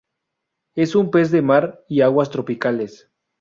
[0.73, 3.07] Es un pez de mar y aguas tropicales.